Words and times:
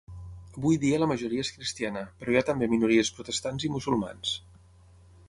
Avui 0.59 0.77
dia 0.83 0.99
la 1.01 1.07
majoria 1.11 1.43
és 1.47 1.51
cristiana, 1.57 2.03
però 2.23 2.33
hi 2.35 2.39
ha 2.41 2.45
també 2.47 2.71
minories 2.73 3.13
protestants 3.19 3.67
i 3.69 3.73
musulmans. 3.75 4.33